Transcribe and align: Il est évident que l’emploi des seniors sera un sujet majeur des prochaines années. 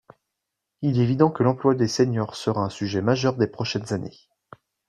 Il 0.81 0.97
est 0.99 1.03
évident 1.03 1.29
que 1.29 1.43
l’emploi 1.43 1.75
des 1.75 1.87
seniors 1.87 2.35
sera 2.35 2.63
un 2.65 2.71
sujet 2.71 3.03
majeur 3.03 3.37
des 3.37 3.45
prochaines 3.45 3.93
années. 3.93 4.17